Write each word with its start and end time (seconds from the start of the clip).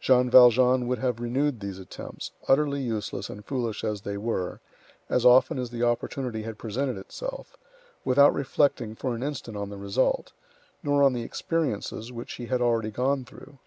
Jean 0.00 0.28
Valjean 0.28 0.88
would 0.88 0.98
have 0.98 1.20
renewed 1.20 1.60
these 1.60 1.78
attempts, 1.78 2.32
utterly 2.48 2.82
useless 2.82 3.30
and 3.30 3.44
foolish 3.44 3.84
as 3.84 4.00
they 4.00 4.16
were, 4.16 4.58
as 5.08 5.24
often 5.24 5.60
as 5.60 5.70
the 5.70 5.80
opportunity 5.84 6.42
had 6.42 6.58
presented 6.58 6.96
itself, 6.96 7.56
without 8.04 8.34
reflecting 8.34 8.96
for 8.96 9.14
an 9.14 9.22
instant 9.22 9.56
on 9.56 9.68
the 9.70 9.76
result, 9.78 10.32
nor 10.82 11.04
on 11.04 11.12
the 11.12 11.22
experiences 11.22 12.10
which 12.10 12.32
he 12.32 12.46
had 12.46 12.60
already 12.60 12.90
gone 12.90 13.24
through. 13.24 13.58